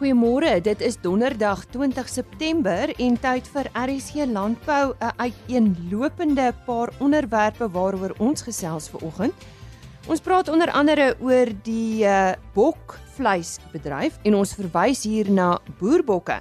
[0.00, 7.68] Goeiemôre, dit is Donderdag 20 September en tyd vir RSC Landbou, 'n uiteenlopende paar onderwerpe
[7.68, 9.34] waaroor ons gesels vanoggend.
[10.08, 16.40] Ons praat onder andere oor die uh, bokvleisbedryf en ons verwys hier na boerbokke.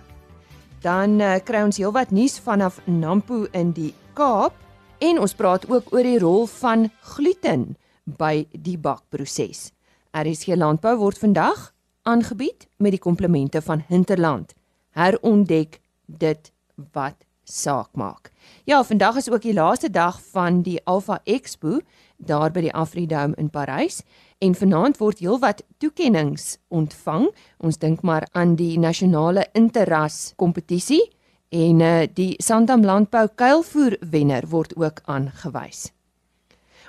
[0.81, 4.55] Dan uh, kry ons heelwat nuus vanaf Nampo in die Kaap
[4.99, 9.73] en ons praat ook oor die rol van gluten by die bakproses.
[10.15, 11.73] RSC Landbou word vandag
[12.09, 14.53] aangebied met die komplemente van Hinterland.
[14.97, 16.51] Herontdek dit
[16.91, 18.31] wat saak maak.
[18.63, 21.79] Ja, vandag is ook die laaste dag van die Alpha Expo
[22.17, 24.01] daar by die Afridome in Parys
[24.37, 27.29] en vanaand word heelwat toekenninge ontvang.
[27.57, 31.03] Ons dink maar aan die nasionale interras kompetisie
[31.49, 35.89] en uh, die Sandam Landbou kuilvoer wenner word ook aangewys.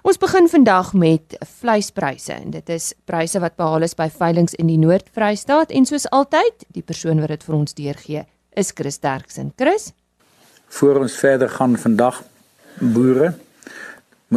[0.00, 4.70] Ons begin vandag met vleispryse en dit is pryse wat behaal is by veilinge in
[4.70, 8.22] die Noord-Vrystaat en soos altyd, die persoon wat dit vir ons deurgee,
[8.56, 9.52] is Chris Derksen.
[9.60, 9.90] Chris,
[10.72, 12.22] voor ons verder gaan vandag
[12.80, 13.34] boere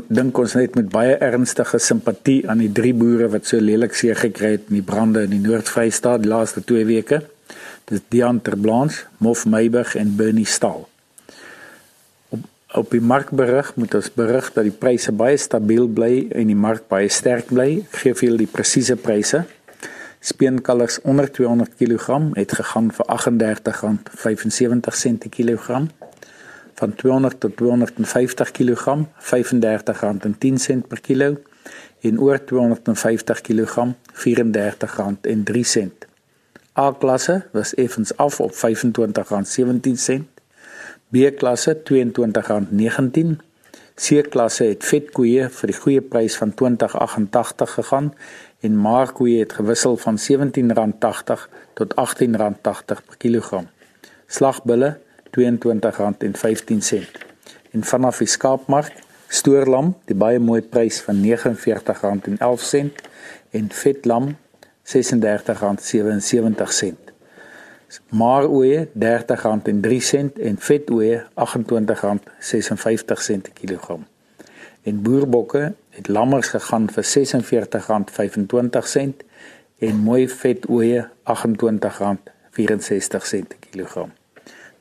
[0.09, 4.19] dink ons net met baie ernstige simpatie aan die drie boere wat so lelik seer
[4.19, 7.21] gekry het in die brande in die Noord-Vrystaat laaste 2 weke.
[7.87, 10.89] Dit is Dian Terblanche, Mof Meyburg en Bernie Staal
[12.73, 16.87] op die markberig moet ons berig dat die pryse baie stabiel bly en die mark
[16.89, 17.83] baie sterk bly.
[17.83, 19.43] Ek gee vir julle die presiese pryse.
[20.23, 25.89] Speenkalvers onder 200 kg het gegaan vir R38.75 per kilogram.
[26.79, 28.83] Van 200 tot 250 kg
[29.21, 31.29] R35.10 per kilo
[32.01, 33.93] en oor 250 kg
[34.25, 35.89] R34.03.
[36.73, 40.32] A-klasse was effens af op R25.17
[41.13, 43.37] B-klasse R22.19.
[43.93, 48.07] C-klasse het vetkoeie vir die goeie prys van R20.88 gegaan
[48.65, 51.45] en maarkoeie het gewissel van R17.80
[51.77, 53.67] tot R18.80 per kilogram.
[54.25, 54.97] Slagbulle
[55.37, 57.05] R22.15.
[57.77, 58.97] En vanaf die skaapmark
[59.29, 62.89] stoorlam die baie mooi prys van R49.11
[63.53, 67.12] en vetlam R36.77
[68.09, 68.91] maar oeye R30.03
[70.41, 71.27] en vet oeye R28.56
[73.05, 74.05] per kilogram.
[74.83, 77.09] En boerbokke het lammers gegaan vir R46.25
[79.77, 81.29] en mooi vet oeye R28.64
[83.47, 84.11] per kilogram.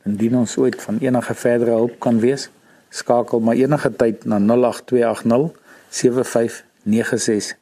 [0.03, 2.49] Indien ons ooit van enige verdere hulp kan wees,
[2.89, 7.55] skakel maar enige tyd na 08280 75961.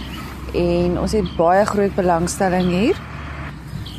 [0.54, 2.98] en ons het baie groot belangstelling hier.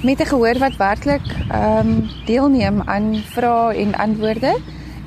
[0.02, 4.54] Met 'n gehoor wat werklik ehm um, deelneem aan vrae en antwoorde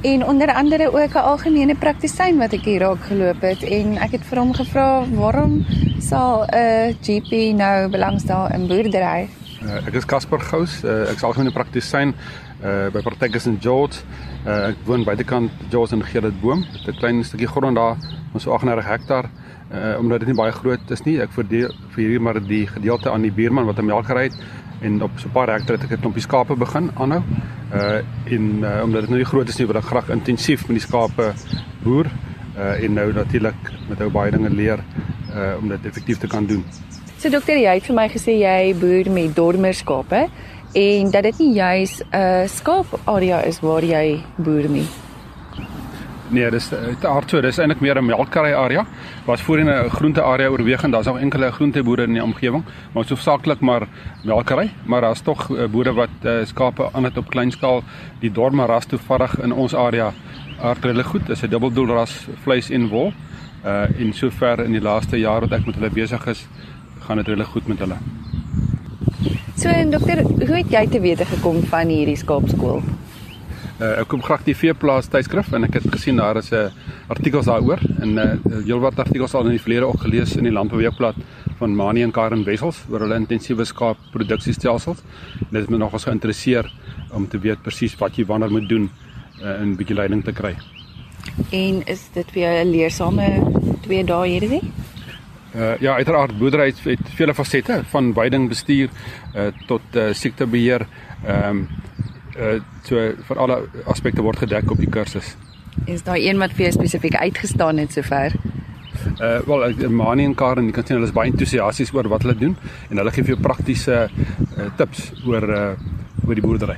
[0.02, 4.12] en onder andere ook 'n algemene praktisyn wat ek hier raak geloop het en ek
[4.12, 5.66] het vir hom gevra waarom
[6.00, 9.30] sal 'n GP nou belangstel in boerdery?
[9.66, 12.14] Uh, ek is Casper Gous, uh, ek is algemene praktisyn
[12.66, 14.02] uh by Partyke St George.
[14.46, 16.66] Uh ek woon buitekant George en Gerritboom.
[16.74, 17.98] Dit 'n klein stukkie grond daar,
[18.34, 19.30] ons so 38 hektaar.
[19.72, 21.20] Uh omdat dit nie baie groot is nie.
[21.22, 24.38] Ek verdeel vir hierdie maar die gedeelte aan die buurman wat 'n melk gery het
[24.81, 27.24] en op so 'n paar hektaar het ek 'n klompie skape begin aanhou.
[27.74, 30.78] Uh en uh, omdat dit nou nie groot is nie, wil ek graag intensief met
[30.78, 31.34] die skape
[31.84, 32.06] boer
[32.58, 34.80] uh en nou natuurlik met ou baie dinge leer
[35.36, 36.64] uh om dit effektief te kan doen.
[37.18, 40.28] So dokter, jy het vir my gesê jy boer met dormerskape
[40.75, 44.88] en dat dit nie juis 'n uh, skaap area is waar jy boer nie.
[46.30, 47.41] Nee, dis te hard so.
[47.41, 48.85] Dis eintlik meer 'n melkkarry area.
[49.26, 50.94] Was voorheen 'n groente area oorwegend.
[50.94, 52.64] Daar's nog enkele groenteboere in die omgewing,
[52.94, 53.88] maar so saaklik maar
[54.23, 57.84] melkkarry, maar daar's tog uh, boere wat uh, skape aan het op klein skaal.
[58.20, 60.14] Die dorme ras toevallig in ons area
[60.82, 61.28] hulle goed.
[61.28, 63.14] Dis 'n dubbeldoel ras vleis en wol.
[63.66, 66.47] Uh en sover in die laaste jaar wat ek met hulle besig is,
[67.00, 67.96] gaan dit regtig goed met hulle.
[69.55, 72.81] So en dokter, hoe het jy te wete gekom van hierdie skaapskool?
[73.75, 76.72] Uh, ek kom graag die veeplaas tydskrif en ek het gesien daar is 'n uh,
[77.07, 78.25] artikels daaroor en uh,
[78.67, 81.16] heelwat artikels al in die verlede ook gelees in die landbouweekblad
[81.59, 85.03] van Mani en Karen Wessels oor hulle intensiewe skaapproduksiestelsels.
[85.52, 86.72] Dit het my nogals geïnteresseer
[87.11, 88.90] om te weet presies wat jy wanneer moet doen
[89.41, 90.55] uh, en 'n bietjie leiding te kry.
[91.52, 93.28] En is dit vir jou 'n leersame
[93.81, 94.61] twee dae hierdie?
[95.55, 98.90] Uh ja, uiteraard boerdery het, vele fasette van weidingbestuur
[99.35, 100.87] uh tot uh, siektebeheer.
[101.23, 101.67] Ehm um,
[102.35, 105.35] uh so vir alle aspekte word gedek op die kursus.
[105.85, 108.35] Is daar een wat vir jou spesifiek uitgestaan het sover?
[109.22, 112.35] Uh wel Mani en Karen, jy kan sien hulle is baie entoesiasties oor wat hulle
[112.35, 112.57] doen
[112.90, 115.72] en hulle gee vir jou praktiese uh, tips oor uh
[116.25, 116.78] oor die boerdery.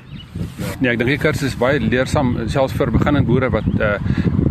[0.82, 3.98] Nee, ek dink die kursus is baie leersaam selfs vir beginnende boere wat uh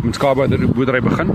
[0.03, 1.31] met skaapboerdery begin.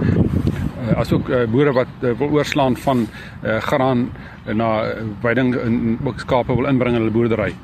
[0.92, 4.10] Uh, asook uh, boere wat uh, wil oorslaan van uh, graan
[4.44, 7.54] na uh, weiding en ook skape wil inbring in hulle boerdery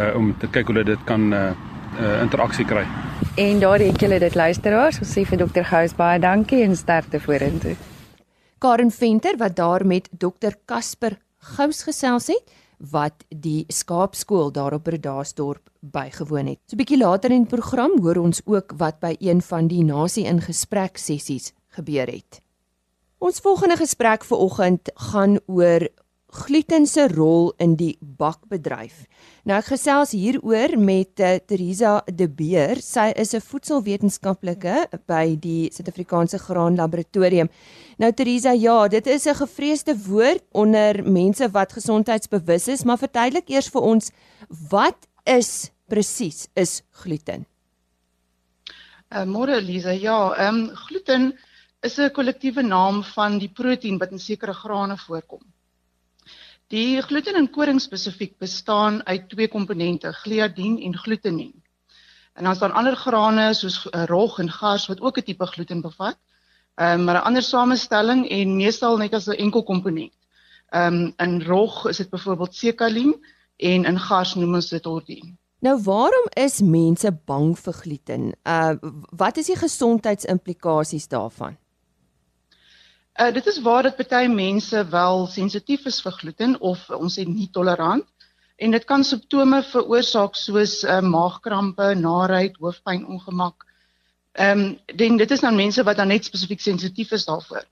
[0.00, 1.50] uh, om te kyk hoe hulle dit kan uh,
[2.00, 2.82] uh, interaksie kry.
[3.38, 7.22] En daardie ek julle dit luisteraars, ons sê vir dokter Gous baie dankie en sterkte
[7.22, 7.76] vorentoe.
[8.62, 11.20] Karen Venter wat daar met dokter Casper
[11.54, 12.60] Gous gesels het
[12.92, 16.58] wat die skaapskool daar op Bredasdorp bygewoon het.
[16.66, 19.84] So 'n bietjie later in die program hoor ons ook wat by een van die
[19.84, 22.42] nasie in gesprek sessies gebeur het.
[23.22, 25.84] Ons volgende gesprek vir oggend gaan oor
[26.42, 29.04] gluten se rol in die bakbedryf.
[29.46, 32.80] Nou ek gesels hieroor met uh, Teresa De Beer.
[32.82, 37.46] Sy is 'n voedselwetenskaplike by die Suid-Afrikaanse Graan Laboratorium.
[37.98, 43.48] Nou Teresa, ja, dit is 'n gevreesde woord onder mense wat gesondheidsbewus is, maar verduidelik
[43.48, 44.10] eers vir ons
[44.70, 47.46] wat is presies is gluten?
[49.14, 51.38] Uh, Môre Elise, ja, ehm um, gluten
[51.82, 55.42] is 'n kollektiewe naam van die proteïen wat in sekere grane voorkom.
[56.66, 61.62] Die gluten in koring spesifiek bestaan uit twee komponente, gliadin en glutenin.
[62.32, 65.80] En dan staan ander grane soos uh, rog en gars wat ook 'n tipe gluten
[65.80, 66.16] bevat.
[66.74, 70.14] Ehm um, maar 'n ander samestelling en meestal net as 'n enkel komponent.
[70.68, 73.26] Ehm um, in rog is dit byvoorbeeld sekalien
[73.56, 75.38] en in gars noem ons dit ordien.
[75.58, 78.32] Nou waarom is mense bang vir gluten?
[78.42, 78.74] Uh
[79.10, 81.56] wat is die gesondheidsimplikasies daarvan?
[83.20, 87.26] Uh dit is waar dat baie mense wel sensitief is vir gluten of ons sê
[87.28, 88.06] nie tolerant
[88.56, 93.66] en dit kan simptome veroorsaak soos uh maagkrampe, naarheid, hoofpyn, ongemak.
[94.32, 97.64] Ehm um, dan dit is dan mense wat dan net spesifiek sensitief is daarvoor.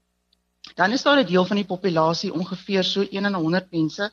[0.76, 4.10] Dan is daar 'n deel van die populasie ongeveer so 1 in 100 mense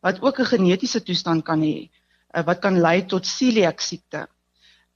[0.00, 1.88] wat ook 'n genetiese toestand kan hê
[2.34, 4.26] uh, wat kan lei tot celiac siekte.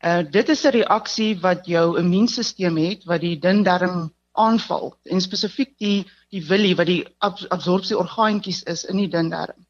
[0.04, 5.20] Uh dit is 'n reaksie wat jou immuunstelsel het wat die dun darm aanval en
[5.24, 9.66] spesifiek die die villi wat die ab absorpsie orgaantjies is in die dun darm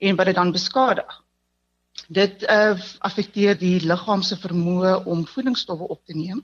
[0.00, 1.20] en wat dit dan beskadig.
[2.08, 6.42] Dit uh affekteer die liggaam se vermoë om voedingsstowwe op te neem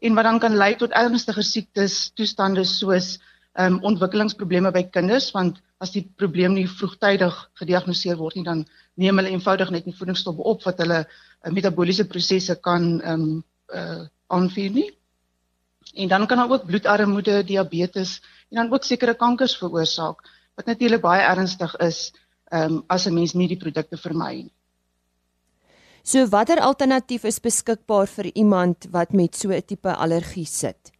[0.00, 3.16] en wat dan kan lei tot ernstige siektes, toestande soos
[3.58, 9.16] um ontwikkelingsprobleme by kinders want as die probleem nie vroegtydig gediagnoseer word nie dan neem
[9.20, 13.26] hulle eenvoudig net nie voedingsstowwe op wat hulle uh, metabooliese prosesse kan um
[13.74, 14.90] uh aanvuur nie.
[15.94, 20.22] En dan kan daar ook bloedarmoede, diabetes en dan ook sekere kankers veroorsaak
[20.54, 22.12] wat natuurlik baie ernstig is
[22.52, 24.52] um as 'n mens nie die produkte vermy nie.
[26.02, 30.92] So watter alternatief is beskikbaar vir iemand wat met so 'n tipe allergie sit?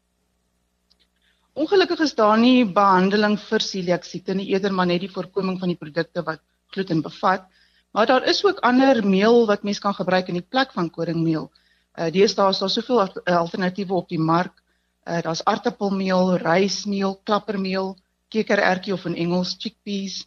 [1.55, 5.69] Ongelukkig is daar nie behandeling vir celiac siekte nie, eerder maar net die voorkoming van
[5.69, 6.41] die produkte wat
[6.75, 7.47] gluten bevat.
[7.93, 11.51] Maar daar is ook ander meel wat mens kan gebruik in die plek van koringmeel.
[11.99, 14.63] Uh deesdae is daar soveel alternatiewe op die mark.
[15.07, 17.97] Uh daar's aartappelmeel, rysmeel, klappermeel,
[18.29, 20.27] kekerertjie of in Engels chickpeas.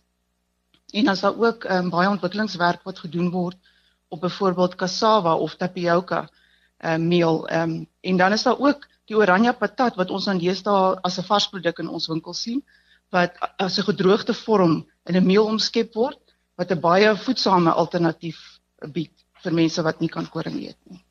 [0.92, 3.58] En dan is daar ook um, baie ontwikkelingswerk wat gedoen word
[4.08, 6.30] op byvoorbeeld cassava of tapioca
[6.80, 7.50] uh meel.
[7.52, 11.28] Um en dan is daar ook die oranje patat wat ons dan deesdae as 'n
[11.28, 12.64] vars produk in ons winkel sien
[13.10, 16.20] wat as 'n gedroogde vorm in 'n meel omskep word
[16.56, 18.60] wat 'n baie voedsame alternatief
[18.94, 21.04] bied vir mense wat nie kan koring eet nie.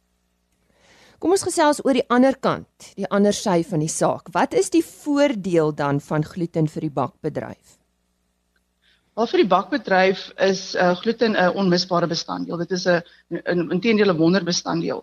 [1.18, 4.30] Kom ons gesels oor die ander kant, die ander sy van die saak.
[4.34, 7.74] Wat is die voordeel dan van gluten vir die bakbedryf?
[9.18, 12.62] Wel vir die bakbedryf is uh, gluten 'n onmisbare bestanddeel.
[12.62, 13.02] Dit is 'n
[13.74, 15.02] intedeel 'n wonderbestanddeel.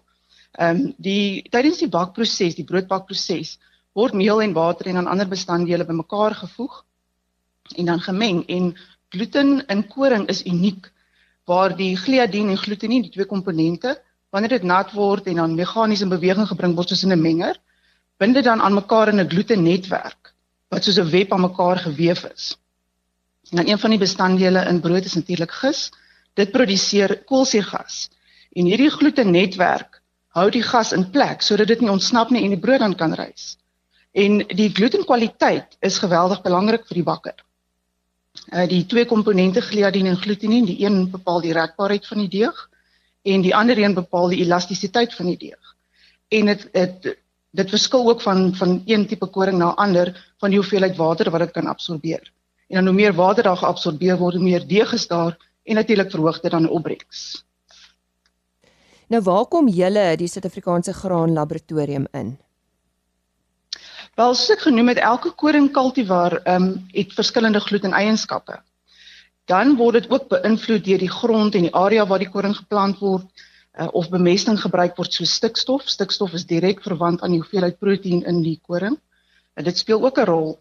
[0.55, 3.60] Ehm um, die tydens die bakproses, die broodbakproses,
[3.93, 6.86] word meel en water en dan ander bestanddele bymekaar gevoeg
[7.75, 8.75] en dan gemeng en
[9.10, 10.91] gluten in koring is uniek
[11.45, 14.01] waar die gliadin en glutenin, die twee komponente,
[14.35, 17.55] wanneer dit nat word en dan meganies in beweging gebring word soos in 'n menger,
[18.19, 20.33] bind dit dan aan mekaar in 'n glutennetwerk
[20.69, 22.57] wat soos 'n web aan mekaar gewewe is.
[23.51, 25.91] En dan een van die bestanddele in brood is natuurlik gis.
[26.33, 28.09] Dit produseer koolsuurgas.
[28.51, 32.59] En hierdie glutennetwerk hou die gas in plek sodat dit nie ontsnap nie en die
[32.59, 33.57] brood dan kan rys.
[34.11, 37.37] En die glutenkwaliteit is geweldig belangrik vir die bakker.
[38.51, 42.69] Uh die twee komponente gliadin en glutenin, die een bepaal die rekbaarheid van die deeg
[43.25, 45.75] en die ander een bepaal die elastisiteit van die deeg.
[46.29, 47.15] En dit dit
[47.55, 50.12] dit verskil ook van van een tipe koring na ander
[50.44, 52.32] van die hoeveelheid water wat dit kan absorbeer.
[52.67, 56.12] En dan hoe meer water daar geabsorbeer word, hoe meer deeg is daar en natuurlik
[56.12, 57.46] verhoog dit dan opbrengs.
[59.08, 62.38] Nou waar kom julle die Suid-Afrikaanse Graan Laboratorium in?
[64.15, 68.62] Wel, soos ek genoem het, elke koringkultivar ehm um, het verskillende gluteneienskappe.
[69.45, 72.99] Dan word dit ook beïnvloed deur die grond en die area waar die koring geplant
[72.99, 73.25] word
[73.79, 75.89] uh, of bemesting gebruik word so stikstof.
[75.89, 78.97] Stikstof is direk verwant aan die hoeveelheid proteïen in die koring.
[79.53, 80.59] En dit speel ook 'n rol.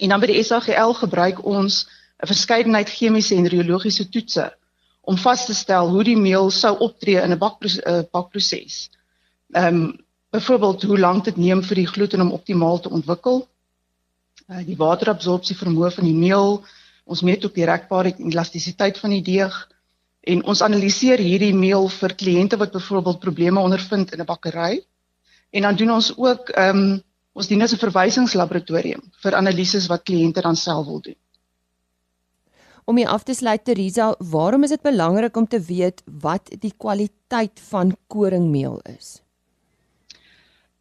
[0.00, 1.86] En dan by die SAGL gebruik ons
[2.22, 4.50] 'n verskeidenheid chemiese en reologiese toetse
[5.00, 8.10] om vas te stel hoe die meel sou optree in 'n bakproses.
[8.10, 8.90] bakproses.
[9.52, 9.98] Ehm um,
[10.30, 13.48] byvoorbeeld hoe lank dit neem vir die gluten om optimaal te ontwikkel.
[14.46, 16.62] Uh, die waterabsorpsie vermoë van die meel,
[17.10, 19.54] ons meet ook die rekbaarheid en elastisiteit van die deeg
[20.30, 24.84] en ons analiseer hierdie meel vir kliënte wat byvoorbeeld probleme ondervind in 'n bakkery.
[25.50, 27.02] En dan doen ons ook ehm um,
[27.32, 31.18] ons dien as 'n verwysingslaboratorium vir analises wat kliënte dan self wil doen.
[32.84, 36.72] Om hier af te sluit Teresa, waarom is dit belangrik om te weet wat die
[36.76, 39.22] kwaliteit van koringmeel is?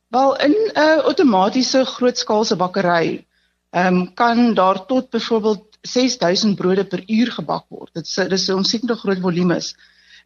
[0.08, 3.26] Wel in 'n uh, outomatiese grootskaalse bakkery,
[3.70, 7.94] ehm um, kan daar tot byvoorbeeld 6000 brode per uur gebak word.
[7.94, 9.76] Dit is dis 'n ontsettend groot volumes.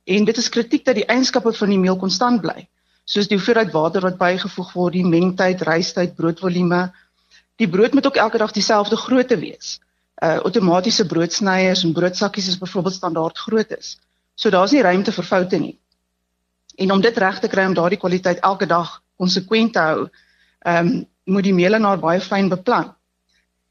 [0.03, 2.67] En dit is kritiek dat die eienskappe van die meel konstant bly,
[3.05, 6.91] soos die hoeveelheid water wat bygevoeg word, die mengtyd, rystyd, broodvolume.
[7.55, 9.79] Die brood moet ook elke dag dieselfde grootte wees.
[10.23, 13.79] Uh outomatiese broodsnyers en broodsakkies is byvoorbeeld standaard grootte.
[14.35, 15.79] So daar's nie ruimte vir foute nie.
[16.75, 20.07] En om dit reg te kry om daardie kwaliteit elke dag konsekwent te hou,
[20.59, 22.89] ehm um, moet die meelenaar baie fyn beplan.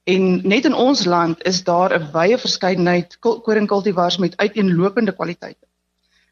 [0.04, 5.66] En net in ons land is daar 'n wye verskeidenheid koringkultivars met uiteenlopende kwaliteite.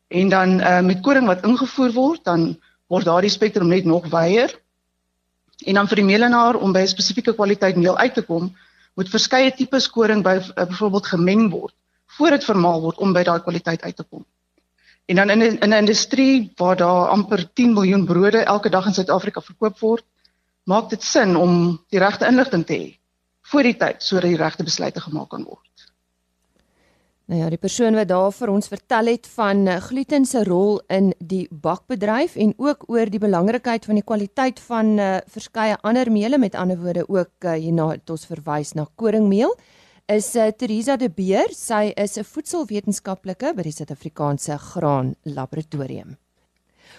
[0.08, 4.60] En dan uh, met koring wat ingevoer word, dan word daardie spektrum net nog wyer.
[5.64, 8.56] En dan vir die meelenaar om by 'n spesifieke kwaliteit meel uit te kom,
[8.94, 11.74] moet verskeie tipes koring by uh, byvoorbeeld gemeng word
[12.06, 14.26] voor dit vermaal word om by daai kwaliteit uit te kom.
[15.06, 19.40] En dan in 'n industrie waar daar amper 10 miljoen brode elke dag in Suid-Afrika
[19.40, 20.04] verkoop word,
[20.64, 22.99] maak dit sin om die regte inligting te hê
[23.50, 25.66] voor die tyd sodat die regte besluite gemaak kan word.
[27.30, 30.80] Nou ja, die persoon wat daar vir ons vertel het van eh, gluten se rol
[30.90, 36.10] in die bakbedryf en ook oor die belangrikheid van die kwaliteit van uh, verskeie ander
[36.10, 39.54] meele met ander woorde ook uh, hierna het ons verwys na koringmeel
[40.10, 41.54] is uh, Teresa de Beer.
[41.54, 46.18] Sy is 'n voedselwetenskaplike by die Suid-Afrikaanse Graan Laboratorium.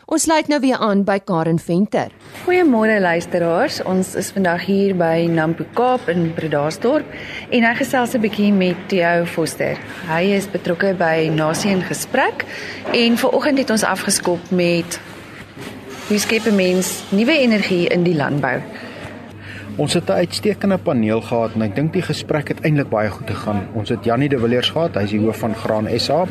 [0.05, 2.11] Ons sluit nou weer aan by Karen Venter.
[2.45, 3.79] Goeiemôre luisteraars.
[3.83, 7.05] Ons is vandag hier by Nampo Kaap in Bredasdorp
[7.49, 9.77] en hy gesels 'n bietjie met Theo Foster.
[10.07, 12.45] Hy is betrokke by Nasie in Gesprek
[12.93, 14.99] en vanoggend het ons afgeskop met
[16.07, 18.59] hoe skep 'n mens nuwe energie in die landbou.
[19.79, 23.29] Ons het 'n uitstekende paneel gehad en ek dink die gesprek het eintlik baie goed
[23.29, 23.67] gegaan.
[23.73, 26.25] Ons het Janie de Villiers gehad, hy is die hoof van Graan SA.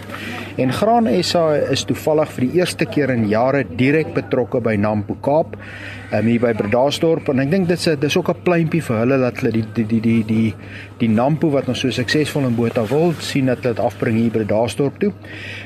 [0.57, 5.17] En Graan SA is toevallig vir die eerste keer in jare direk betrokke by Nampo
[5.21, 5.57] Kaap
[6.13, 9.19] um, hier by Bredasdorp en ek dink dit is dis ook 'n pleintjie vir hulle
[9.19, 10.55] dat hulle die die die die die
[10.99, 14.31] die Nampo wat ons so suksesvol in Botha wil sien dat hulle dit afbring hier
[14.31, 15.13] by Bredasdorp toe.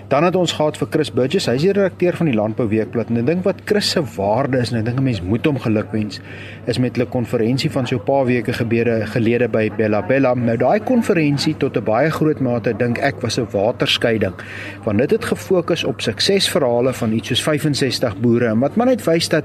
[0.08, 3.10] Dan het ons gehad vir Chris Burgess, hy is die redakteur van die Landbou Weekblad
[3.10, 5.58] en ek dink wat Chris se waarde is en ek dink 'n mens moet hom
[5.58, 6.20] gelukwens
[6.66, 10.34] is met hulle konferensie van so 'n paar weke gebeure gelede by Bella Bella.
[10.34, 14.34] Nou daai konferensie tot 'n baie groot mate dink ek was 'n waterskeiding
[14.84, 19.04] want dit het gefokus op suksesverhale van iets soos 65 boere en wat maar net
[19.04, 19.44] wys dat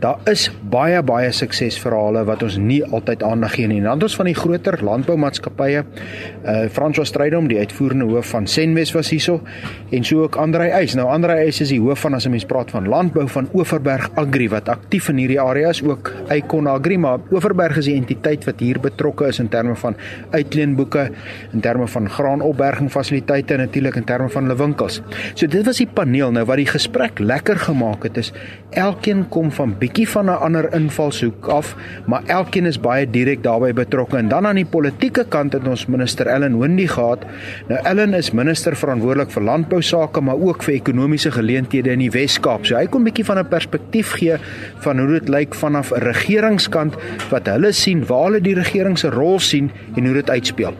[0.00, 3.80] daar is is baie baie suksesverhale wat ons nie altyd aandag gee nie.
[3.84, 9.10] Dan ons van die groter landboumaatskappye, uh François Strydom, die uitvoerende hoof van Senwes was
[9.12, 9.40] hierso
[9.92, 10.94] en so ook Andrei Eis.
[10.96, 14.10] Nou Andrei Eis is die hoof van as 'n mens praat van landbou van Oeverberg
[14.14, 18.44] Agri wat aktief in hierdie area is, ook Icon Agri, maar Oeverberg is die entiteit
[18.44, 19.96] wat hier betrokke is in terme van
[20.30, 21.10] uitleenboeke,
[21.52, 25.02] in terme van graanopberging fasiliteite en natuurlik in terme van hulle winkels.
[25.34, 28.32] So dit was die paneel nou wat die gesprek lekker gemaak het is
[28.70, 31.74] elkeen kom van bietjie van 'n ander invalshoek af,
[32.06, 34.16] maar elkeen is baie direk daarbey betrokke.
[34.16, 37.24] En dan aan die politieke kant het ons minister Ellen Wendy gehad.
[37.68, 42.10] Nou Ellen is minister verantwoordelik vir landbou sake, maar ook vir ekonomiese geleenthede in die
[42.10, 42.66] Wes-Kaap.
[42.66, 44.36] So hy kom 'n bietjie van 'n perspektief gee
[44.78, 46.94] van hoe dit lyk vanaf 'n regeringskant
[47.30, 50.74] wat hulle sien, waar hulle die regering se rol sien en hoe dit uitspeel.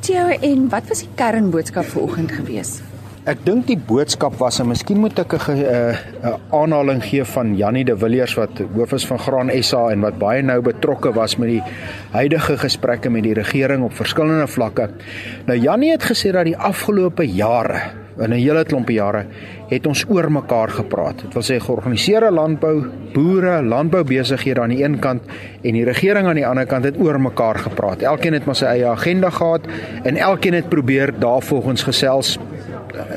[0.00, 2.91] Theo, en wat was die kernboodskap vanoggend geweest?
[3.22, 7.84] Ek dink die boodskap was en miskien moet ek 'n 'n aanhaling gee van Jannie
[7.84, 11.48] de Villiers wat hoof is van Graan SA en wat baie nou betrokke was met
[11.48, 11.62] die
[12.10, 14.90] huidige gesprekke met die regering op verskillende vlakke.
[15.46, 19.26] Nou Jannie het gesê dat die afgelope jare in 'n hele klompie jare
[19.68, 21.22] het ons oor mekaar gepraat.
[21.22, 25.22] Dit wil sê georganiseerde landbou, boere, landboubesighede aan die een kant
[25.62, 28.02] en die regering aan die ander kant het oor mekaar gepraat.
[28.02, 29.60] Elkeen het maar sy eie agenda gehad
[30.02, 32.38] en elkeen het probeer daarvolgens gesels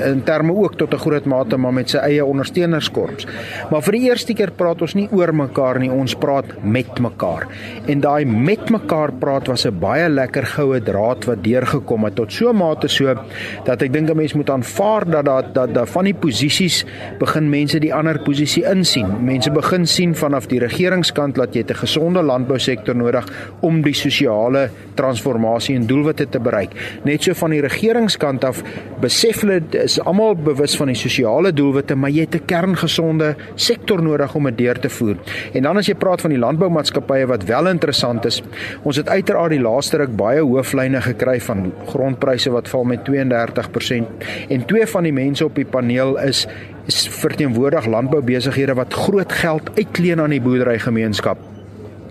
[0.06, 3.28] in terme ook tot 'n groot mate maar met sy eie ondersteunerskorps.
[3.72, 7.48] Maar vir die eerste keer praat ons nie oor mekaar nie, ons praat met mekaar.
[7.86, 12.32] En daai met mekaar praat was 'n baie lekker goue draad wat deurgekom het tot
[12.32, 13.16] so mate so
[13.66, 16.86] dat ek dink 'n mens moet aanvaar dat dat dat, dat van die posisies
[17.20, 19.08] begin mense die ander posisie insien.
[19.26, 23.26] Mense begin sien vanaf die regeringskant dat jy 'n gesonde landbousektor nodig
[23.62, 26.72] om die sosiale transformasie en doelwitte te bereik.
[27.04, 28.64] Net so van die regeringskant af
[29.02, 34.02] besef hulle is almal bewus van die sosiale doelwitte, maar jy het 'n kerngesonde sektor
[34.04, 35.16] nodig om dit deur te voer.
[35.54, 38.44] En dan as jy praat van die landboumaatskappye wat wel interessant is,
[38.84, 44.06] ons het uiteraard die laaste ruk baie hooflyne gekry van grondpryse wat val met 32%
[44.50, 46.48] en twee van die mense op die paneel is
[46.86, 51.55] is verteenwoordig landboubesighede wat groot geld uitleen aan die boerderygemeenskap.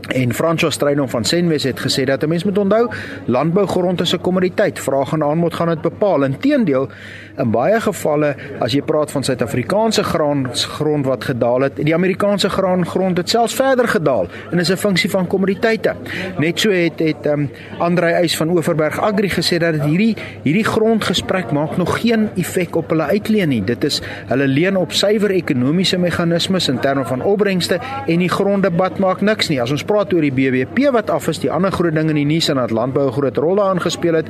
[0.08, 2.88] En François Strydom van Senwes het gesê dat 'n mens moet onthou
[3.24, 6.22] landbougrond is 'n kommoditeit, vraag en aanbod gaan dit bepaal.
[6.24, 6.88] Inteendeel,
[7.36, 13.16] in baie gevalle as jy praat van Suid-Afrikaanse grond wat gedaal het, die Amerikaanse graangrond
[13.16, 15.94] het selfs verder gedaal en is 'n funksie van kommoditeite.
[16.38, 21.50] Net so het het um, Andrei Eis van Oeverberg Agri gesê dat hierdie hierdie grondgesprek
[21.50, 23.64] maak nog geen effek op hulle uitleen nie.
[23.64, 28.98] Dit is hulle leen op suiwer ekonomiese meganismes in terme van opbrengste en die gronddebat
[28.98, 29.60] maak niks nie.
[29.62, 32.26] As ons praat oor die BBP wat af is, die ander groot ding in die
[32.26, 34.28] nuus en dat landbou 'n groot rol daarin gespeel het.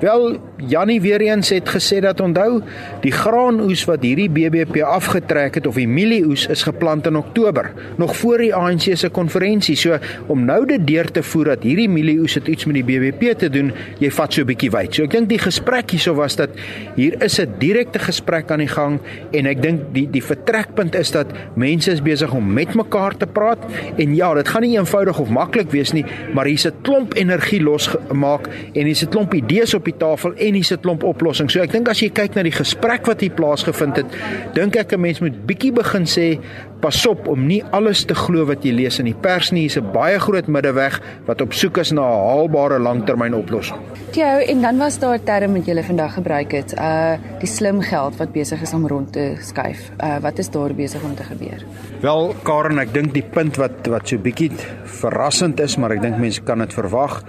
[0.00, 0.38] Wel,
[0.68, 2.62] Jannie weer eens het gesê dat onthou,
[3.02, 8.16] die graanoes wat hierdie BBP afgetrek het of die mielieoes is geplant in Oktober, nog
[8.16, 9.76] voor die ANC se konferensie.
[9.76, 13.38] So om nou dit deur te voer dat hierdie mielieoes het iets met die BBP
[13.38, 14.94] te doen, jy vat so 'n bietjie wyd.
[14.94, 16.50] So ek dink die gesprek hierso was dat
[16.94, 19.00] hier is 'n direkte gesprek aan die gang
[19.32, 21.26] en ek dink die die vertrekpunt is dat
[21.56, 23.58] mense is besig om met mekaar te praat
[23.96, 26.04] en ja, dit gaan nie eenvoudig eenvoudig of maklik wees nie,
[26.34, 30.54] maar hier's 'n klomp energie losgemaak en hier's 'n klomp idees op die tafel en
[30.54, 31.52] hier's 'n klomp oplossings.
[31.52, 34.06] So ek dink as jy kyk na die gesprek wat hier plaasgevind het,
[34.54, 36.38] dink ek 'n mens moet bietjie begin sê
[36.80, 39.66] Pasop om nie alles te glo wat jy lees in die pers nie.
[39.66, 43.78] Hier's 'n baie groot middeweg wat op soek is na 'n haalbare langtermynoplossing.
[44.12, 47.80] Theo, en dan was daar 'n term wat jy vandag gebruik het, uh die slim
[47.80, 49.90] geld wat besig is om rond te skuif.
[50.02, 51.64] Uh wat is daar besig om te gebeur?
[52.00, 54.50] Wel, Karen, ek dink die punt wat wat so bietjie
[54.84, 57.22] verrassend is, maar ek dink mense kan dit verwag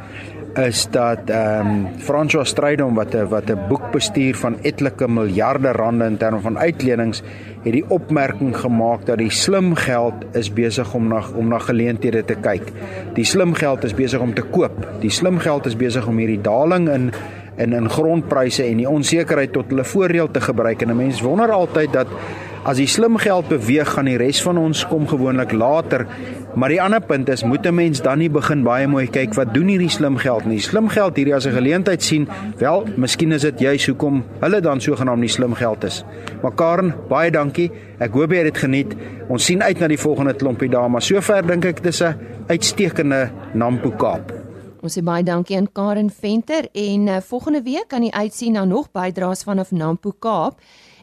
[0.60, 5.72] is dat ehm um, François Strydom wat 'n wat 'n boek bestuur van etlike miljarde
[5.72, 7.24] rande in terme van uitlenings
[7.64, 12.26] het die opmerking gemaak dat die slim geld is besig om na om na geleenthede
[12.26, 12.72] te kyk.
[13.14, 14.88] Die slim geld is besig om te koop.
[15.00, 17.12] Die slim geld is besig om hierdie daling in
[17.58, 21.52] in in grondpryse en die onsekerheid tot hulle voordeel te gebruik en 'n mens wonder
[21.52, 22.08] altyd dat
[22.64, 26.06] as die slim geld beweeg gaan die res van ons kom gewoonlik later.
[26.54, 29.54] Maar die ander punt is moet 'n mens dan nie begin baie mooi kyk wat
[29.54, 30.60] doen hierdie slim geld nie?
[30.60, 34.82] Slim geld hierdie as 'n geleentheid sien wel miskien is dit juist hoekom hulle dan
[34.82, 36.04] sogenaamd nie slim geld is.
[36.42, 37.72] Maar Karen baie dankie.
[38.00, 38.96] Ek hoop jy het dit geniet.
[39.30, 42.16] Ons sien uit na die volgende klompie dae maar sover dink ek dis 'n
[42.48, 44.34] uitstekende Nampo Kaap.
[44.84, 48.66] Ons sê baie dankie aan Karen Venter en uh, volgende week kan jy uitsien na
[48.66, 50.56] nog bydraes vanaf Nampo Kaap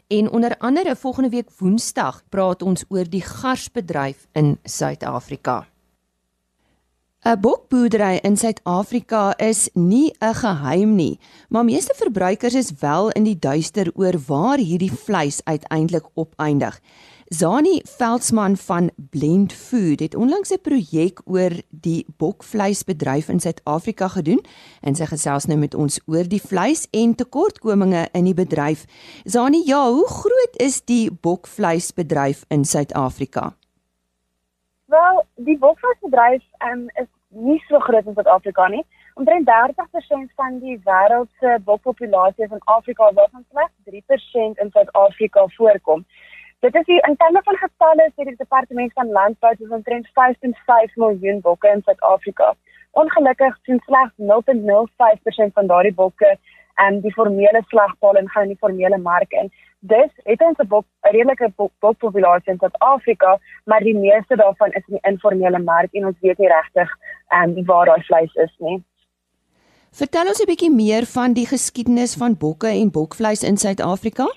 [0.09, 5.67] en onder andere volgende week Woensdag praat ons oor die garsbedryf in Suid-Afrika.
[7.19, 11.19] 'n Bokboerdery in Suid-Afrika is nie 'n geheim nie,
[11.49, 16.81] maar meeste verbruikers is wel in die duister oor waar hierdie vleis uiteindelik opeindig.
[17.29, 24.45] Zani Veldsmann van Blend Food het onlangs 'n projek oor die bokvleisbedryf in Suid-Afrika gedoen
[24.81, 28.85] en sy gesels nou met ons oor die vleis en tekortkominge in die bedryf.
[29.23, 33.53] Zani, ja, hoe groot is die bokvleisbedryf in Suid-Afrika?
[34.85, 38.85] Wel, die bokvleisbedryf um, is nie so groot in Suid-Afrika nie.
[39.13, 46.05] Omtrent 30% van die wêreld se bokpopulasie van Afrika waarvan slegs 3% in Suid-Afrika voorkom.
[46.59, 50.97] Dit is die in terme van getalle sê die departement van landbou dat omtrent 5.5
[51.03, 52.49] miljoen bokke in Suid-Afrika.
[53.01, 56.33] Ongelukkig sien slegs 0.05% van daardie bokke
[56.85, 59.47] en die formele slagpaal en gaan in die formele mark in.
[59.93, 64.83] Dis het ons 'n bok 'n redelike bokpopulasie in Suid-Afrika, maar die meeste daarvan is
[64.87, 66.89] in die informele mark en ons weet nie regtig
[67.27, 68.83] ehm um, waar daai vleis is nie.
[69.91, 74.27] Vertel ons 'n bietjie meer van die geskiedenis van bokke en bokvleis in Suid-Afrika.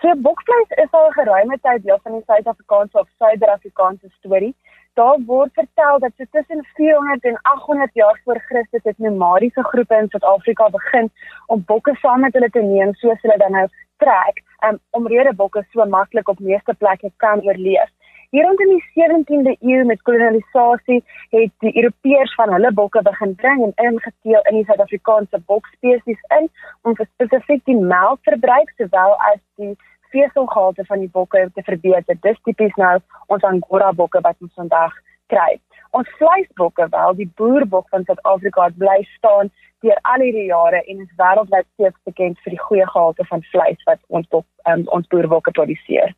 [0.00, 4.54] So bokvleis is al geruime tyd deel van die Suid-Afrikaanse of Suider-Afrikaanse storie.
[4.98, 9.94] daar word vertel dat so tussen 400 en 800 jaar voor Christus het nomadiese groepe
[9.94, 11.10] in Suid-Afrika begin
[11.46, 13.66] om bokke saam met hulle te neem soos hulle dan nou
[14.02, 17.90] trek, um, om rede bokke so maklik op meeste plekke kan oorleef.
[18.30, 23.34] Hier rond in die 17de eeu met kolonisasie het die Europeërs van hulle bokke begin
[23.34, 26.50] bring en ingeteel in die Suid-Afrikaanse bokspesies in
[26.82, 29.72] om spesifiek die melkverbruik sowel as die
[30.12, 32.20] veselgehalte van die bokke te verbeter.
[32.28, 32.98] Dis tipies nou
[33.32, 35.00] ons Angora bokke wat ons vandag
[35.32, 35.56] kry.
[35.96, 39.48] Ons vleisbokke wel, die boerbok van Suid-Afrika het bly staan
[39.80, 43.84] deur al hierdie jare en is wêreldwyd steeds bekend vir die goeie gehalte van vleis
[43.88, 46.12] wat ons op um, ons boerbokke produseer.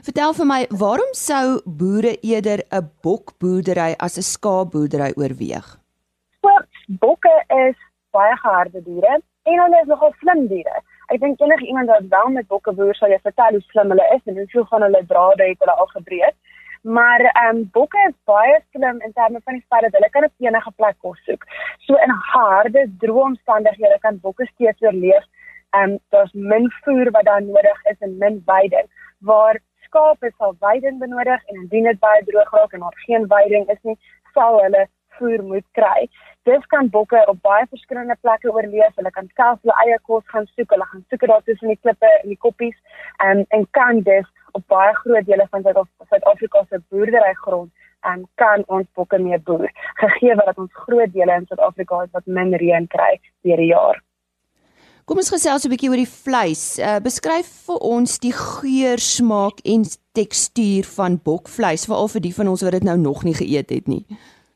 [0.00, 5.66] Vertel vir my, waarom sou boere eerder 'n bokboerdery as 'n skaapboerdery oorweeg?
[6.40, 6.50] So,
[7.04, 7.34] bokke
[7.66, 7.76] is
[8.16, 10.80] baie harde diere en hulle is nogal slim diere.
[11.12, 14.06] Ek dink enige iemand wat wel met bokke boer sal jou vertel hoe slim hulle
[14.16, 16.36] is en hoeveel van hulle drade het hulle al gebreek.
[16.82, 20.24] Maar ehm um, bokke is baie slim in terme van die feit dat hulle kan
[20.24, 21.44] op enige plek kos soek.
[21.86, 25.24] So in harde, droë omstandighede kan bokke steeds oorleef.
[25.76, 28.88] Ehm um, daar's min voer wat daar nodig is en min veiding
[29.20, 33.68] waar skape sal veiding benodig en indien dit baie droog raak en daar geen veiding
[33.74, 33.98] is nie,
[34.34, 34.86] sal hulle
[35.18, 36.08] voer moet kry.
[36.48, 38.94] Dis kan bokke op baie verskillende plekke oorleef.
[38.96, 40.70] Hulle kan self hulle eie kos gaan soek.
[40.74, 42.76] Hulle gaan soek daar tussen die klippe en die koppies
[43.28, 47.70] en en kan dus op baie groot dele van Suid-Afrika se boerderygrond
[48.10, 49.70] en kan ons bokke mee boer.
[50.04, 53.12] Gegee dat ons groot dele in Suid-Afrika het wat min reën kry
[53.46, 54.00] deur die jaar.
[55.10, 56.78] Kom ons gesels 'n bietjie oor die vleis.
[56.78, 59.82] Uh, beskryf vir ons die geur, smaak en
[60.14, 63.88] tekstuur van bokvleis, veral vir die van ons wat dit nou nog nie geëet het
[63.90, 64.04] nie.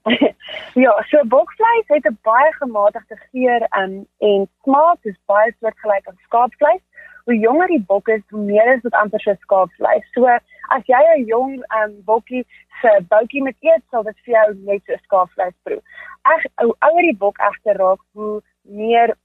[0.85, 6.23] ja, so bokvleis het 'n baie gematigde geur um, en smaak, dis baie soortgelyk aan
[6.29, 6.85] skaapvleis.
[7.27, 10.07] Hoe jonger die bok is, hoe meer is dit amper so skaapvleis.
[10.14, 10.31] So
[10.71, 12.47] as jy 'n jong um, bokkie
[12.81, 15.83] se boutjie met eet, sal dit vir jou net so skaapvleis proe.
[16.23, 19.19] Ag, hoe ouer die bok egter raak, hoe meer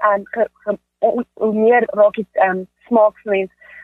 [0.00, 0.26] en
[0.66, 0.78] um,
[1.34, 3.08] hoe meer raak dit ehm um,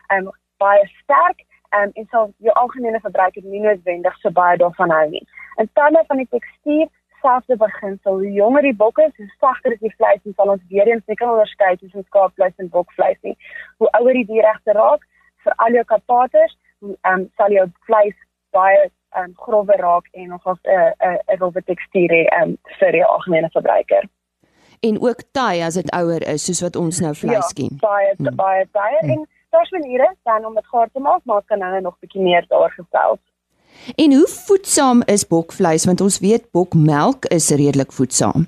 [0.07, 1.45] ehm um, baie sterk
[1.77, 5.23] um, en sal jou algemene verbruiker nie noodwendig so baie daarvan hou nie.
[5.61, 6.87] In terme van die tekstuur
[7.21, 10.63] selfde beginsel, hoe jonger die bok is, hoe sagter is die vleis en sal ons
[10.69, 13.37] weer eens nie kan onderskei tussen skaapvleis en bokvleis nie.
[13.77, 15.07] Hoe ouer die dier regte raak,
[15.45, 18.17] vir al jou kapaters, ehm um, sal jou vleis
[18.55, 22.23] baie ehm um, grower raak en nogals 'n uh, 'n uh, 'n rowwe tekstuur hê
[22.25, 24.09] ehm um, vir die algemene verbruiker
[24.89, 27.77] en ook taai as dit ouer is soos wat ons nou vleis ja, ken.
[27.83, 28.35] Baie hmm.
[28.39, 29.13] baie taai hmm.
[29.15, 32.45] en daar's maniere dan om dit gaar te maak, maar kan nou nog bietjie meer
[32.47, 33.19] daar gestel.
[33.95, 38.47] En hoe voedsaam is bokvleis want ons weet bokmelk is redelik voedsaam.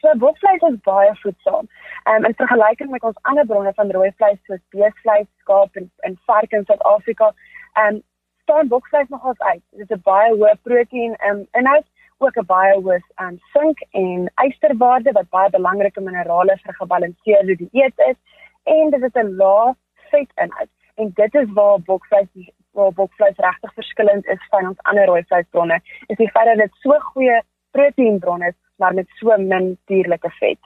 [0.00, 1.68] So bokvleis is baie voedsaam.
[2.08, 6.16] Um, in vergelyking met ons ander bronne van rooi vleis soos beesvleis, skaap en, en
[6.26, 7.34] vark in Suid-Afrika,
[7.82, 8.00] um,
[8.42, 9.62] staan bokvleis nogals uit.
[9.70, 11.84] Dit is 'n baie hoë proteïen um, inhoud
[12.20, 17.98] ook 'n baie hoë um, sink en ysterwaarde wat baie belangrike minerale vir gebalanseerde dieet
[18.10, 18.18] is
[18.64, 19.74] en dit het 'n lae
[20.10, 22.28] vetinhoud en dit is waar bokvleis
[22.72, 26.74] waar bokvleis regtig verskillend is van ons ander rooi vleisbronne is die feit dat dit
[26.82, 30.62] so goeie proteïenbron is maar met so min dierlike vet.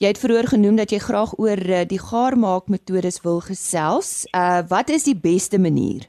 [0.00, 4.24] Jy het vroeër genoem dat jy graag oor uh, die gaarmaakmetodes wil gesels.
[4.32, 6.06] Uh wat is die beste manier?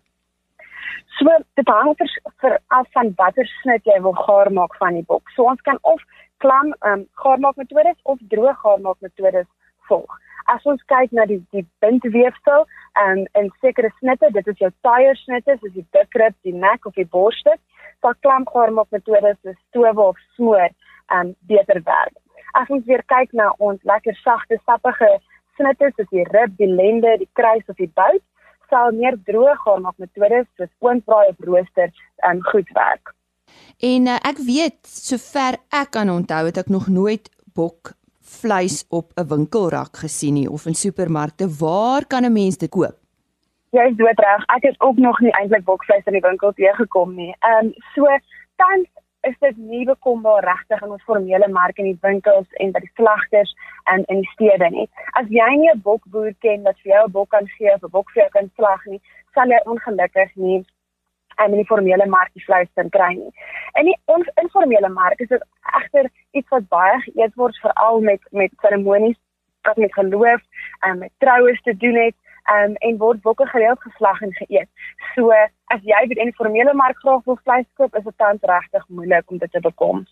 [1.18, 5.06] So dit hang vir, vir af van watter snit jy wil gaar maak van die
[5.12, 5.30] bok.
[5.36, 6.02] So ons kan of
[6.44, 9.48] klam ehm um, gaar maak metodes of droog gaar maak metodes
[9.90, 10.18] volg.
[10.54, 12.68] As ons kyk na die die bindweefsel
[13.06, 16.86] en um, en sekere snitte, dit is jou tire snitte, soos die dikrib, die nek
[16.86, 17.60] of die borststuk,
[18.02, 22.16] sal klam gaar maak metodes soos stowe of smoor ehm um, beter werk.
[22.62, 25.12] As ons weer kyk na ons lekker sagte, sappige
[25.58, 28.24] snitte soos die rib, die lende, die kruis of die bout,
[28.70, 31.92] sal meer droë gaan maak metodes soos oonbraai of rooster
[32.30, 33.14] um, goed werk.
[33.80, 37.94] En uh, ek weet sover ek kan onthou het ek nog nooit bok
[38.42, 41.48] vleis op 'n winkelrak gesien nie of in supermarkte.
[41.60, 42.98] Waar kan 'n mens dit koop?
[43.70, 44.44] Jy is doodreg.
[44.56, 47.36] Ek het ook nog nie eintlik bokvleis in die winkel teëgekom nie.
[47.40, 48.04] Ehm um, so
[48.56, 48.88] tans
[49.30, 52.96] is dit nie bekombaar regtig in ons formele mark in die winkels en by die
[53.00, 53.54] slagters
[53.94, 54.88] en in die stede nie.
[55.20, 57.96] As jy nie 'n bokboer ken wat vir jou 'n bok kan gee of 'n
[57.98, 59.02] bok vir jou kan slag nie,
[59.34, 60.66] sal jy ongelukkig nie
[61.38, 63.32] en in die formele mark die vleis kan kry nie.
[63.80, 63.98] In die
[64.42, 65.44] informele mark is dit
[65.80, 69.20] egter iets wat baie geëet word veral met met seremonies
[69.68, 70.42] wat met geloof
[70.80, 72.16] en met troues te doen het
[72.56, 74.70] um, en word bokke gereeld geslag en geëet.
[75.16, 75.32] So
[75.74, 79.32] as jy by 'n informele mark graag wil vleis koop, is dit tans regtig moeilik
[79.32, 80.06] om dit te bekom.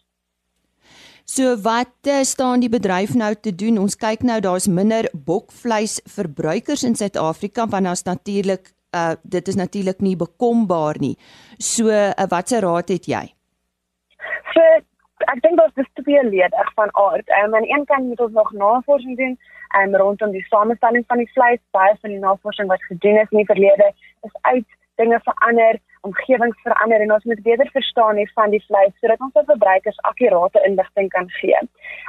[1.25, 3.79] So wat uh, staan die bedryf nou te doen?
[3.81, 9.55] Ons kyk nou daar's minder bokvleis verbruikers in Suid-Afrika want daar's natuurlik uh dit is
[9.55, 11.17] natuurlik nie bekombaar nie.
[11.57, 13.25] So uh, watse raad het jy?
[14.53, 14.61] So
[15.33, 17.27] ek dink daar's dis twee lede van aard.
[17.41, 19.37] Um, aan die een kant moet ons nog navorsing doen
[19.79, 21.61] um, rondom die samestelling van die vleis.
[21.71, 23.91] Baie van die navorsing wat gedoen is in die verlede
[24.21, 24.67] is uit
[25.01, 29.33] dinge verander, omgewings verander en ons moet beter verstaan hê van die vleis sodat ons
[29.37, 31.61] vir verbruikers akkurate inligting kan gee.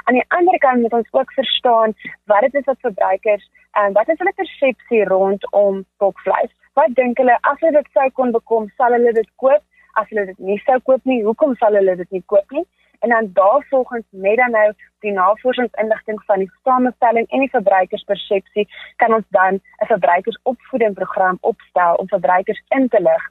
[0.05, 1.95] Aan die ander kant moet ons ook verstaan
[2.31, 3.45] wat dit is wat verbruikers
[3.81, 6.53] en wat is hulle persepsie rondom bokvleis?
[6.79, 9.63] Wat dink hulle as hulle dit sou kon bekom, sal hulle dit koop?
[9.97, 12.65] As hulle dit nie sou koop nie, hoekom sal hulle dit nie koop nie?
[13.07, 19.13] En dan daarvolgens met dan nou die navorsingsinligting van die samestelling en die verbruikerspersepsie kan
[19.13, 23.23] ons dan 'n verbruikersopvoedingsprogram opstel om verbruikers in te lig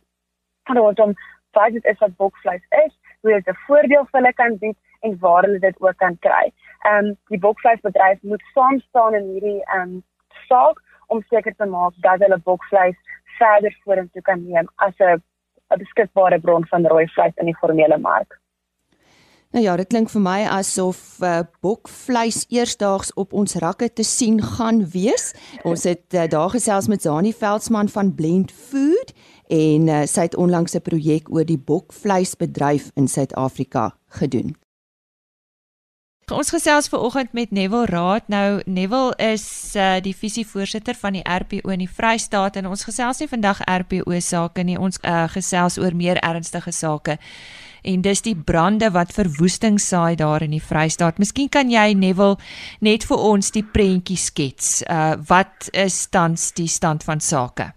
[0.62, 1.12] rondom
[1.50, 5.18] wat dit is wat bokvleis is, hoe dit 'n voordeel vir hulle kan bied en
[5.18, 6.52] waar hulle dit ook kan kry.
[6.80, 10.02] Ehm um, die bokvleisbedryf moet saam staan in hierdie ehm um,
[10.48, 12.98] saak om seker te maak dat hulle bokvleis
[13.38, 15.22] verder vorentoe kan neem as 'n
[15.70, 18.40] 'n beskikbare bron van rooi vleis in die formele mark.
[19.54, 24.42] Nou ja, dit klink vir my asof uh, bokvleis eersdaags op ons rakke te sien
[24.42, 25.30] gaan wees.
[25.64, 29.14] Ons het uh, daar gesels met Zani Veldsmann van Blend Food
[29.46, 34.56] en uh, sy het onlangs 'n projek oor die bokvleisbedryf in Suid-Afrika gedoen.
[36.26, 38.26] Ons gesels ver oggend met Neville Raad.
[38.26, 43.18] Nou Neville is uh, die visievoorsitter van die RPO in die Vrystaat en ons gesels
[43.22, 44.74] nie vandag RPO sake nie.
[44.78, 47.18] Ons uh, gesels oor meer ernstige sake
[47.86, 51.20] en dis die brande wat verwoesting saai daar in die Vrystaat.
[51.22, 52.36] Miskien kan jy Neville
[52.80, 54.82] net vir ons die prentjie skets.
[54.90, 57.70] Uh wat is tans die stand van sake?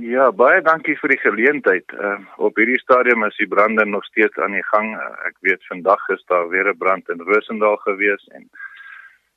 [0.00, 1.92] Ja, baie dankie vir die geleentheid.
[1.96, 4.92] Uh op hierdie stadium is die brande nog steeds aan die gang.
[4.96, 8.48] Uh, ek weet vandag is daar weer 'n brand in Rosendal gewees en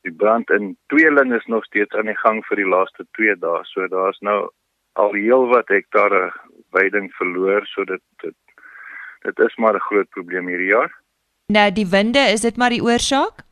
[0.04, 3.64] die brand in Tweeling is nog steeds aan die gang vir die laaste 2 dae.
[3.64, 4.50] So daar's nou
[4.94, 6.32] al heelwat hektare
[6.72, 8.36] weiding verloor, so dit dit
[9.24, 10.92] dit is maar 'n groot probleem hierdie jaar.
[11.48, 13.44] Nou die winde, is dit maar die oorsaak?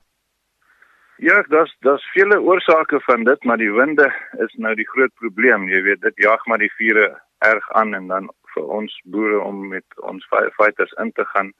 [1.18, 5.70] Ja, daar's daar's vele oorsake van dit, maar die winde is nou die groot probleem.
[5.70, 9.68] Jy weet, dit jag maar die vure erg aan en dan vir ons boere om
[9.68, 11.54] met ons firefighters in te gaan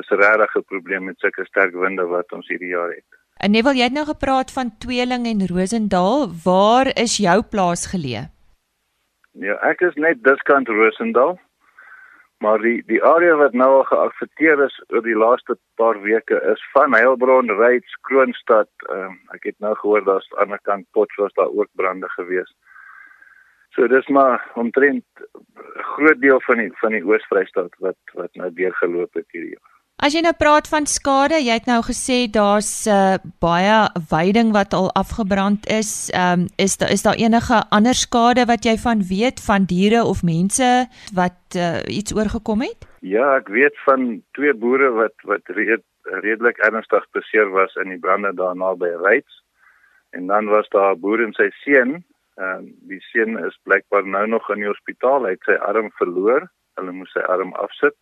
[0.00, 3.04] is regtig 'n probleem met sulke sterk winde wat ons hierdie jaar het.
[3.36, 6.28] En Neville, jy het nou gepraat van Tweeling en Rosendaal.
[6.44, 8.30] Waar is jou plaas geleë?
[9.32, 11.38] Ja, ek is net diskant Rosendaal.
[12.44, 16.62] Maar die die area wat nou al geaffekteer is oor die laaste paar weke is
[16.72, 18.68] van Heilbron, Ryds, Kroonstad.
[18.88, 22.08] Ehm uh, ek het nou gehoor daar's aan die ander kant Potchefstroom daar ook brande
[22.18, 22.52] gewees.
[23.76, 25.04] So dis maar omtrent
[25.94, 29.75] groot deel van die van die Oos-Vrystaat wat wat nou deurgeloop het hierdie jaar.
[29.96, 33.76] As jy nou praat van skade, jy het nou gesê daar's uh, baie
[34.10, 36.10] veiding wat al afgebrand is.
[36.12, 40.04] Ehm um, is daar is daar enige ander skade wat jy van weet van diere
[40.04, 40.68] of mense
[41.16, 42.84] wat uh, iets oorgekom het?
[43.00, 45.84] Ja, ek weet van twee boere wat wat red,
[46.20, 49.40] redelik ernstig beseer was in die brande daarna by Ryds.
[50.12, 52.04] En dan was daar 'n boer en sy seun.
[52.36, 55.24] Ehm um, die seun is blykbaar nou nog in die hospitaal.
[55.24, 56.50] Hy het sy arm verloor.
[56.76, 57.96] Hulle moes sy arm afsit.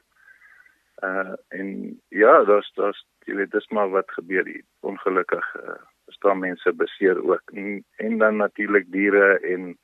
[1.03, 4.65] Uh en ja, daar's daar's jy weet dis maar wat gebeur hier.
[4.81, 5.81] Ongelukkig uh
[6.13, 9.79] staan mense beseer ook en, en dan natuurlik diere en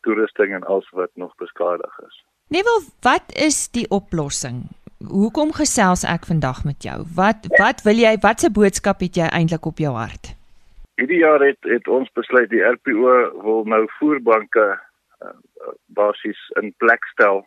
[0.00, 2.24] toerusting en alles wat nog beskadig is.
[2.48, 4.62] Neville, wat is die oplossing?
[5.08, 6.98] Hoekom gesels ek vandag met jou?
[7.16, 10.34] Wat wat wil jy watse boodskap het jy eintlik op jou hart?
[11.00, 15.32] Hierdie jaar het het ons besluit die RPO wil nou voerbanke uh,
[15.86, 17.42] basies in plek stel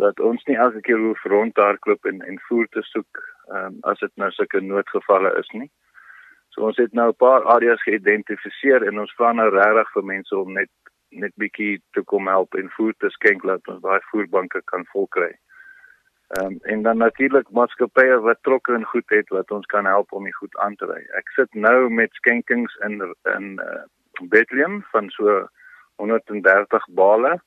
[0.00, 3.78] dat ons nie elke keer hoef rond te hardloop en en voer te soek um,
[3.90, 5.70] as dit nou sulke noodgevalle is nie.
[6.54, 10.36] So ons het nou 'n paar areas geïdentifiseer en ons vra nou regtig vir mense
[10.36, 10.70] om net
[11.10, 15.32] net bietjie te kom help en voer te skenk laat ons daai voerbanke kan volkry.
[16.28, 20.12] Ehm um, en dan natuurlik maatskappye wat trokke en goed het wat ons kan help
[20.12, 21.00] om die goed aan te ry.
[21.16, 23.00] Ek sit nou met skenkings in
[23.36, 23.84] in uh,
[24.28, 25.48] Bethlehem van so
[25.96, 27.40] 130 bale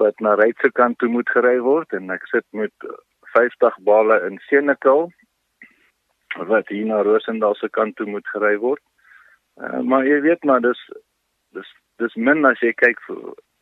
[0.00, 2.72] wat na Rydse kant toe moet gery word en ek sit met
[3.34, 5.10] 50 bale in Senekal
[6.48, 8.82] wat hier na Rosendal se kant toe moet gery word.
[9.60, 10.80] Uh, maar jy weet maar dis
[11.56, 13.00] dis dis min as jy kyk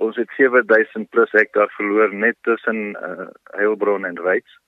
[0.01, 4.59] ons het 7000 plus hektaar verloor net tussen uh, Heilbron en Ryds.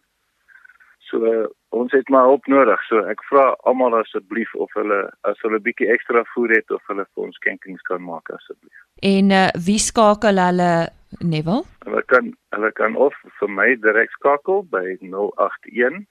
[1.13, 1.33] So
[1.77, 2.81] ons het maar hulp nodig.
[2.89, 7.05] So ek vra almal asseblief of hulle as hulle bietjie ekstra voer het of hulle
[7.05, 8.79] vir ons skenkings kan maak asseblief.
[9.05, 10.73] En uh, wie skakel hulle
[11.21, 11.67] Neville?
[11.85, 16.07] Hulle kan hulle kan of vir my direk skakel by 081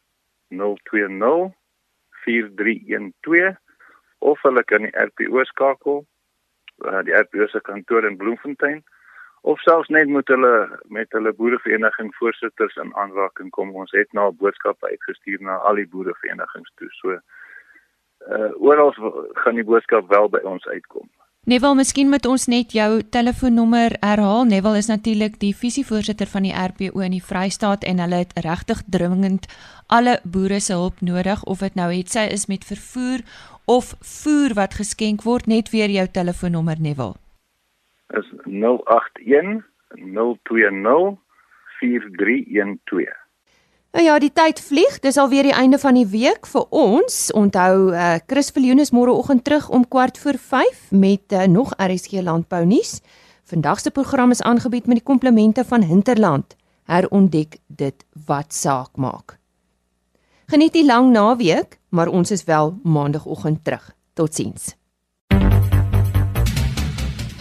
[0.54, 1.50] 020
[2.22, 3.58] 4312
[4.22, 6.04] of hulle kan die RPO skakel
[6.86, 8.84] uh, die RPO se kantoor in Bloemfontein
[9.42, 13.76] of selfs net met hulle met hulle boerevereniging voorsitters in aanraking kom.
[13.76, 16.90] Ons het nou 'n boodskap uitgestuur na al die boereverenigings toe.
[16.90, 17.20] So
[18.30, 18.94] uh oral
[19.34, 21.10] gaan die boodskap wel by ons uitkom.
[21.42, 24.44] Nevel, miskien moet ons net jou telefoonnommer herhaal.
[24.46, 28.84] Nevel is natuurlik die visievoorsitter van die RPO in die Vrystaat en hulle het regtig
[28.86, 29.48] dringend
[29.88, 33.26] alle boere se hulp nodig of dit nou het sy is met vervoer
[33.66, 35.48] of voer wat geskenk word.
[35.48, 37.21] Net weer jou telefoonnommer Nevel.
[38.18, 39.64] Is 081
[40.44, 41.18] 020
[41.80, 43.22] 4312.
[43.92, 45.00] Nou ja, die tyd vlieg.
[45.04, 47.32] Dis alweer die einde van die week vir ons.
[47.36, 52.24] Onthou, uh, Chris Viljoen is môreoggend terug om kwart voor 5 met uh, nog RSG
[52.24, 53.02] landbou nuus.
[53.44, 56.56] Vandag se program is aangebied met die komplemente van Hinterland.
[56.88, 59.38] Herontdek dit wat saak maak.
[60.48, 63.92] Geniet die lang naweek, maar ons is wel maandagooggend terug.
[64.14, 64.81] Totsiens.